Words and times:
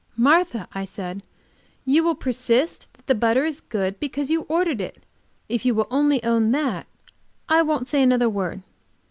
"Martha," 0.17 0.67
I 0.73 0.83
said, 0.83 1.21
"you 1.85 2.03
will 2.03 2.15
persist 2.15 2.87
that 2.93 3.05
the 3.05 3.13
butter 3.13 3.45
is 3.45 3.61
good, 3.61 3.99
because 3.99 4.31
you 4.31 4.47
ordered 4.49 4.81
it. 4.81 5.03
If 5.47 5.63
you 5.63 5.75
will 5.75 5.85
only 5.91 6.23
own 6.23 6.49
that, 6.53 6.87
I 7.47 7.61
won't 7.61 7.87
say 7.87 8.01
another 8.01 8.27
word." 8.27 8.63